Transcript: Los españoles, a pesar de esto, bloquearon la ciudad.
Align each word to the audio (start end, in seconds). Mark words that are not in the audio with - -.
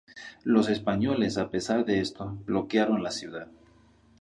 Los 0.43 0.67
españoles, 0.67 1.37
a 1.37 1.51
pesar 1.51 1.85
de 1.85 1.99
esto, 2.01 2.35
bloquearon 2.47 3.03
la 3.03 3.11
ciudad. 3.11 3.49